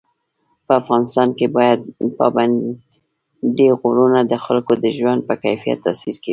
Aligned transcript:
په 0.65 0.71
افغانستان 0.81 1.27
کې 1.37 1.45
پابندی 2.19 3.69
غرونه 3.79 4.19
د 4.25 4.33
خلکو 4.45 4.73
د 4.83 4.85
ژوند 4.97 5.19
په 5.27 5.33
کیفیت 5.43 5.79
تاثیر 5.85 6.15
کوي. 6.23 6.29